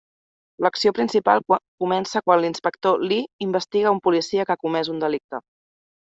[0.65, 1.41] L'acció principal
[1.83, 5.41] comença quan l'Inspector Li investiga un policia que ha comès un delicte.